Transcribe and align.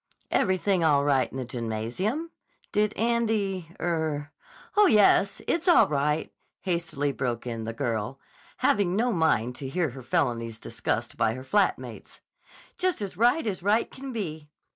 "Everything 0.31 0.83
all 0.83 1.03
right 1.05 1.29
in 1.29 1.37
the 1.37 1.45
gymnasium? 1.45 2.31
Did 2.71 2.91
Andy—er—" 2.93 4.31
"Oh, 4.75 4.87
yes. 4.87 5.43
It's 5.47 5.67
all 5.67 5.87
right," 5.89 6.33
hastily 6.61 7.11
broke 7.11 7.45
in 7.45 7.65
the 7.65 7.71
girl, 7.73 8.19
having 8.57 8.95
no 8.95 9.13
mind 9.13 9.55
to 9.57 9.67
hear 9.69 9.91
her 9.91 10.01
felonies 10.01 10.59
discussed 10.59 11.17
by 11.17 11.35
her 11.35 11.43
flat 11.43 11.77
mates. 11.77 12.19
"Just 12.79 12.99
as 12.99 13.15
right 13.15 13.45
as 13.45 13.61
right 13.61 13.91
can 13.91 14.11
be." 14.11 14.49